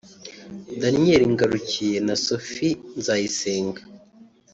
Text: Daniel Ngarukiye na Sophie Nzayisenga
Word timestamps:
Daniel 0.81 1.21
Ngarukiye 1.33 1.97
na 2.07 2.15
Sophie 2.25 2.79
Nzayisenga 2.97 3.81